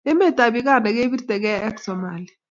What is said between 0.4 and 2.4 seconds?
ab Uganda kepirte kee ak somalia